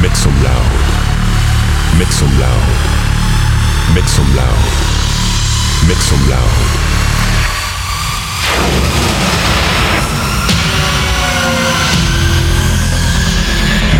[0.00, 0.70] Make some loud.
[1.98, 2.68] Make some loud.
[3.96, 4.64] Make some loud.
[5.88, 6.54] Make some loud.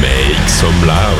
[0.00, 1.18] Make some loud.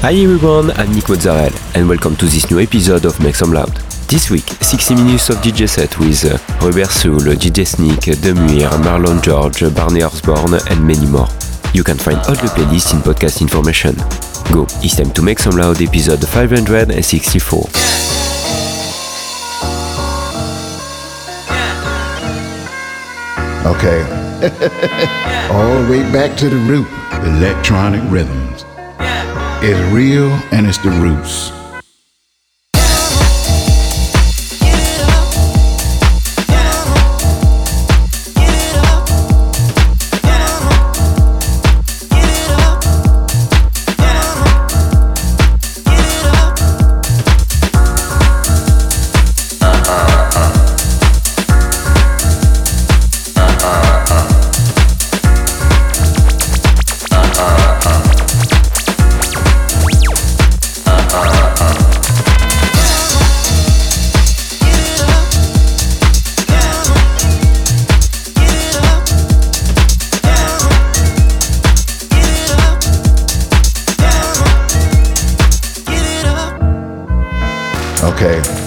[0.00, 3.76] Hi everyone, I'm Nick Mozzarella and welcome to this new episode of Make Some Loud.
[4.08, 9.22] This week, 60 minutes of DJ set with uh, Robert Soul, DJ Sneak, Demuir, Marlon
[9.22, 11.28] George, Barney Osborne and many more.
[11.74, 13.96] You can find all the playlists in podcast information.
[14.54, 17.60] Go, it's time to Make Some Loud episode 564.
[23.66, 24.02] Okay.
[25.50, 26.86] All the way back to the root.
[27.26, 28.64] Electronic rhythms.
[29.60, 31.50] It's real and it's the roots.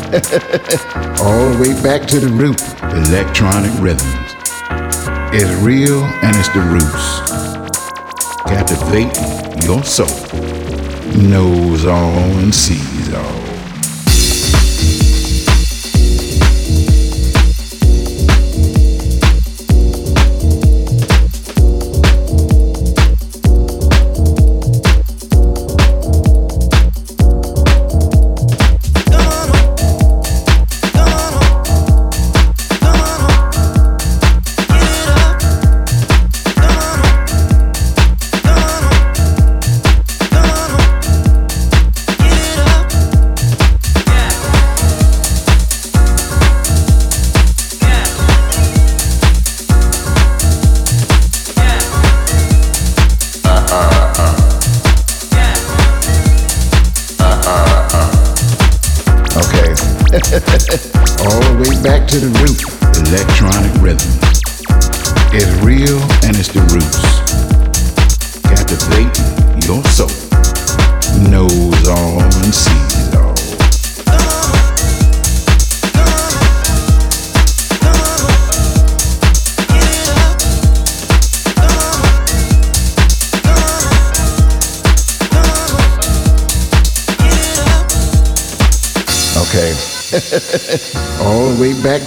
[1.20, 2.62] All the way back to the root.
[3.10, 4.36] Electronic rhythms.
[5.34, 7.20] It's real and it's the roots.
[8.48, 9.14] Captivate
[9.66, 10.08] your soul.
[11.22, 13.47] Knows all and sees all.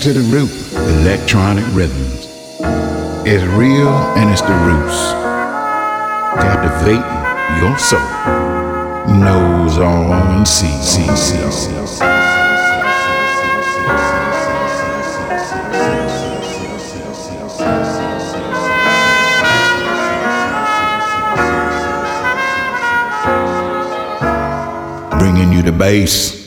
[0.00, 0.50] To the root.
[1.02, 2.26] Electronic rhythms.
[3.26, 5.12] It's real and it's the roots.
[6.40, 7.04] Captivate
[7.60, 8.00] your soul.
[9.20, 11.98] Knows all and sees, sees, sees, sees.
[25.18, 26.39] Bringing you the bass.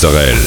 [0.00, 0.39] kulturell.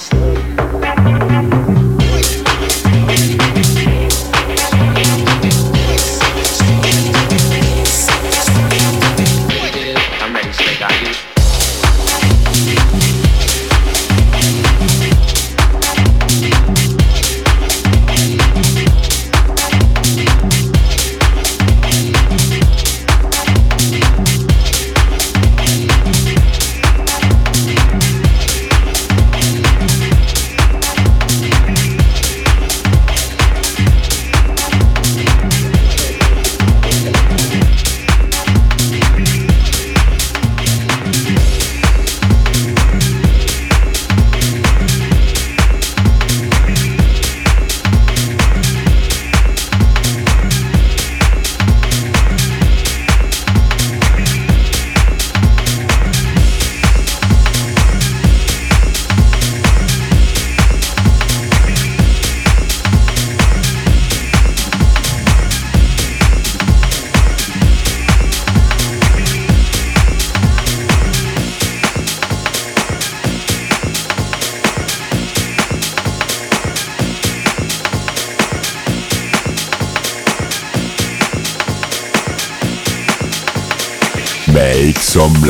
[0.00, 0.29] Some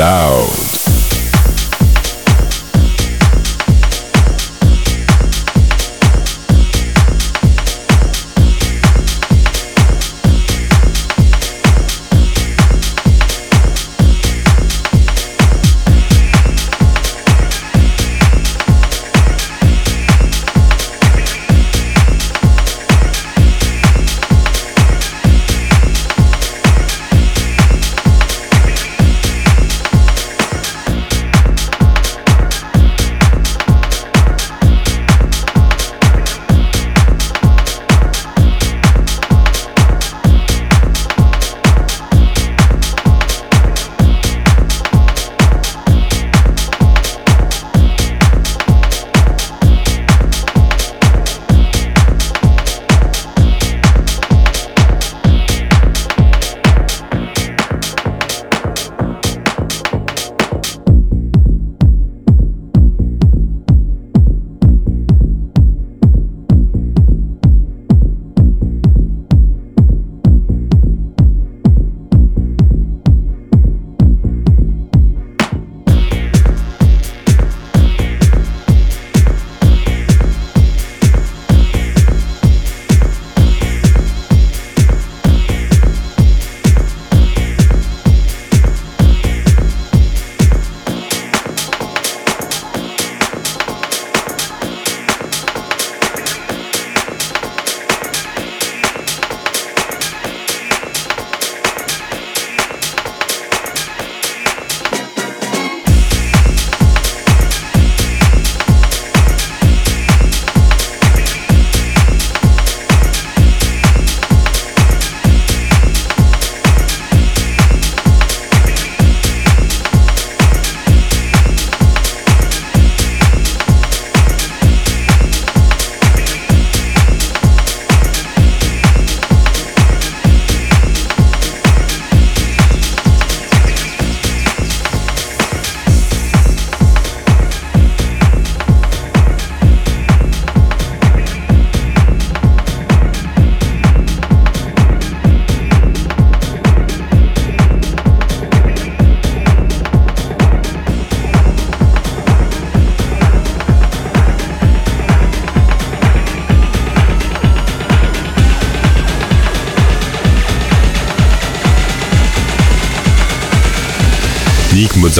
[0.00, 0.59] loud.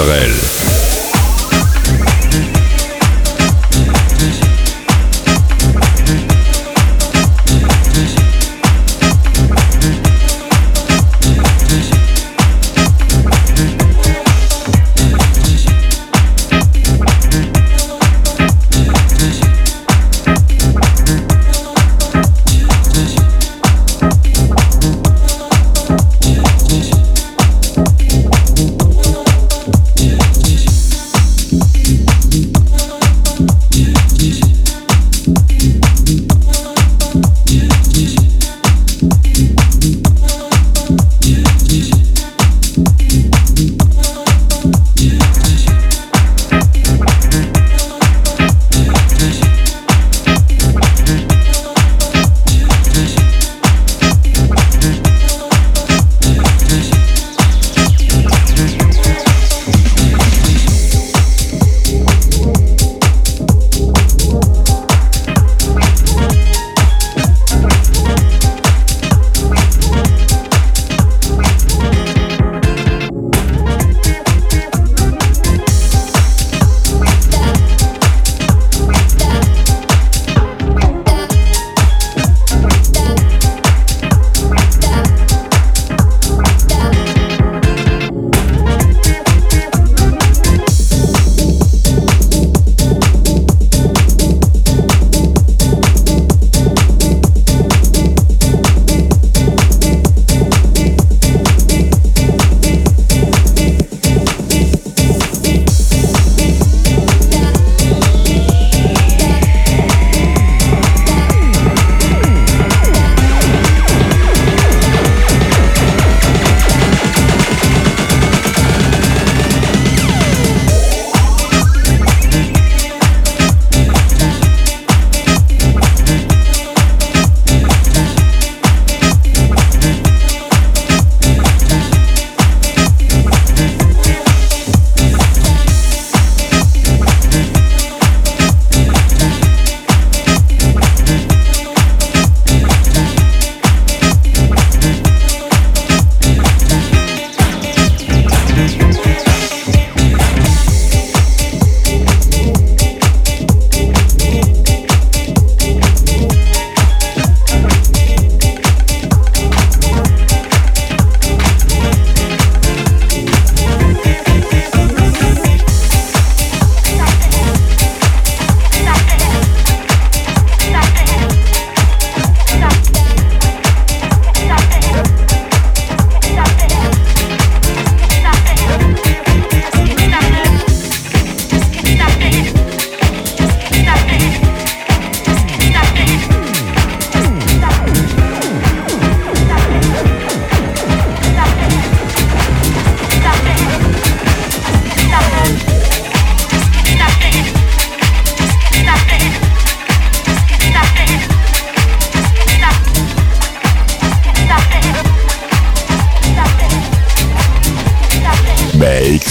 [0.06, 0.59] Nick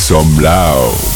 [0.09, 1.08] some loud.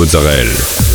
[0.00, 0.89] Mozzarella.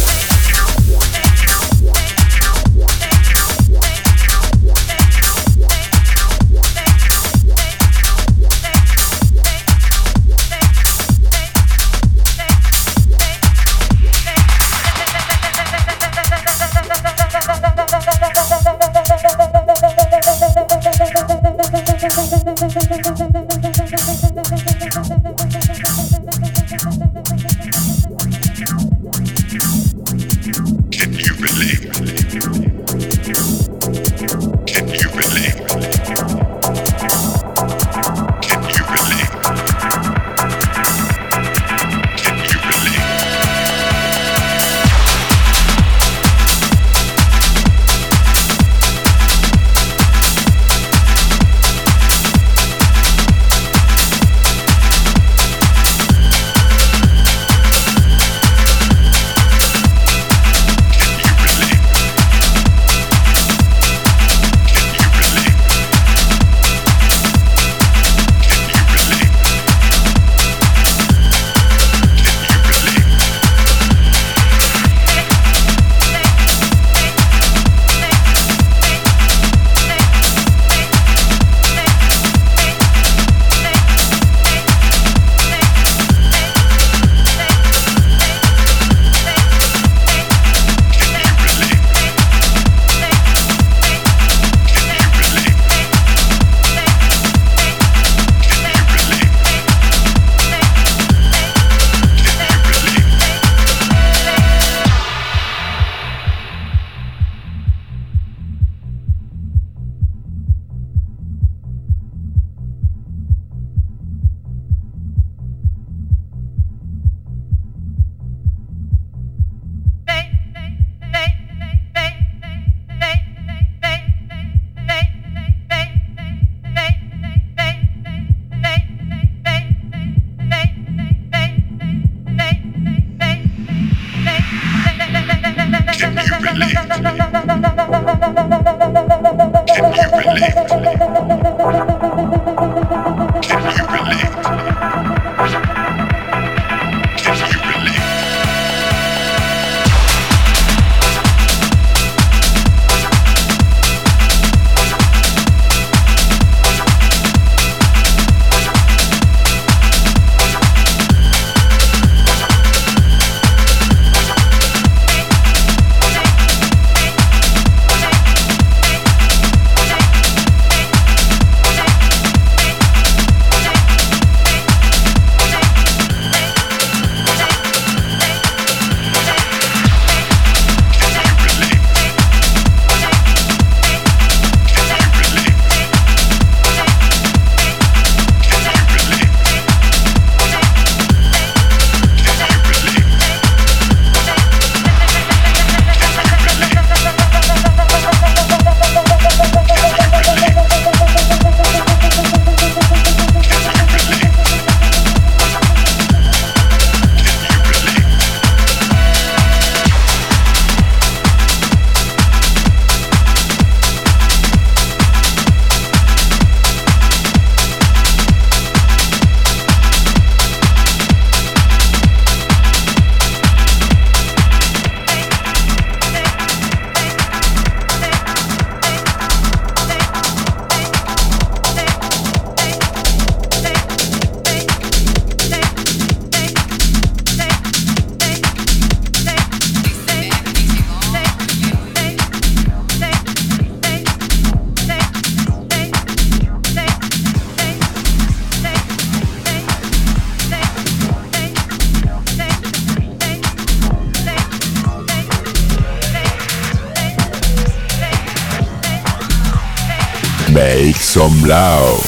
[261.46, 262.05] Blau.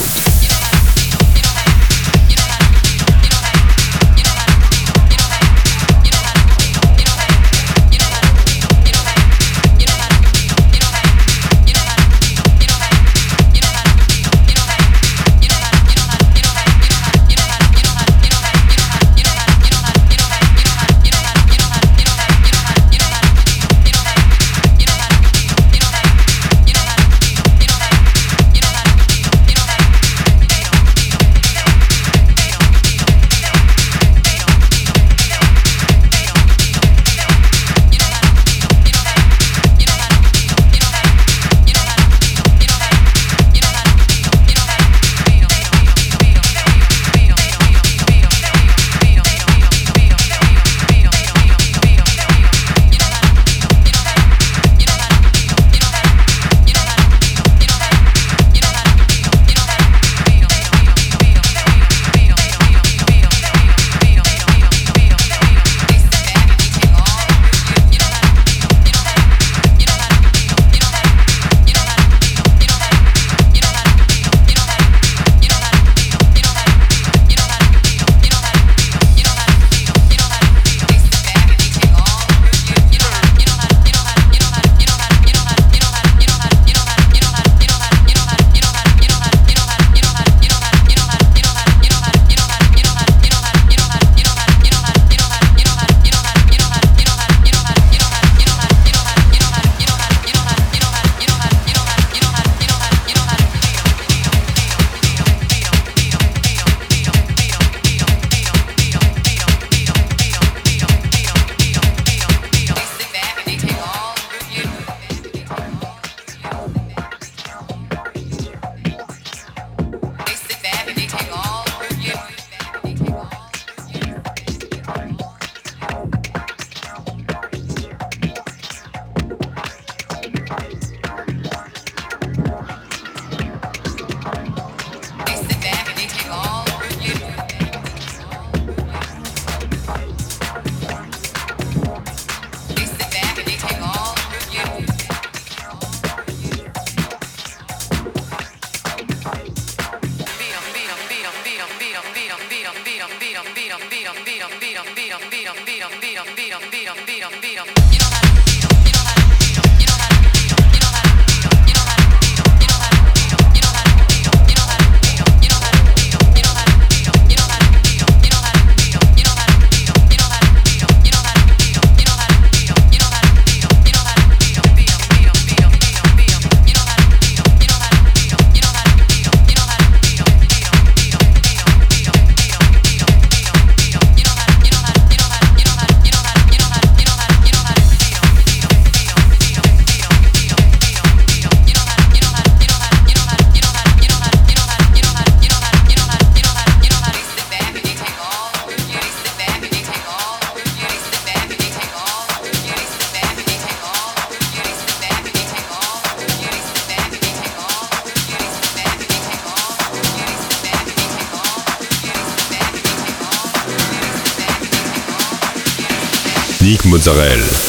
[216.98, 217.67] Mozzarella.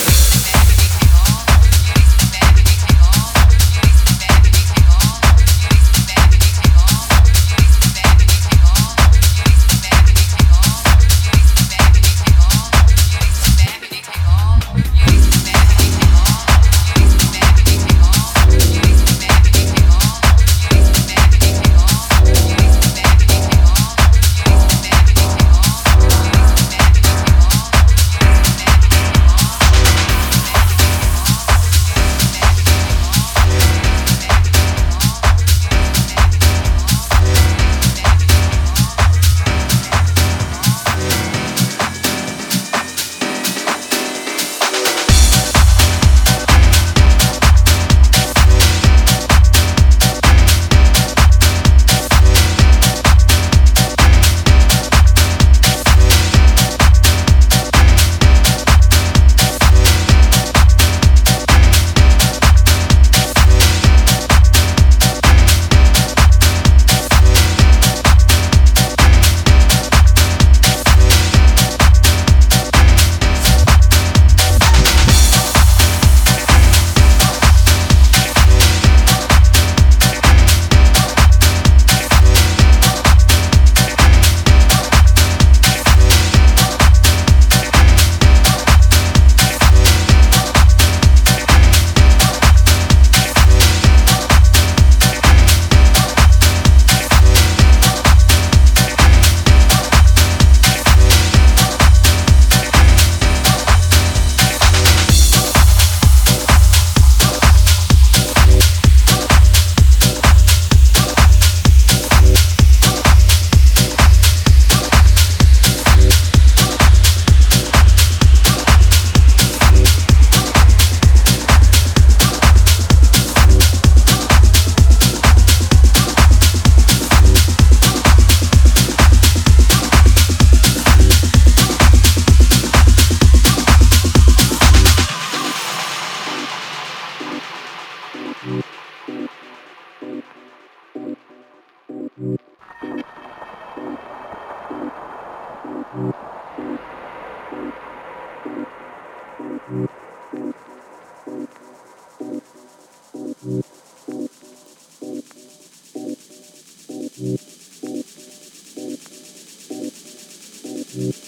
[160.99, 161.28] Nick Mozzarella.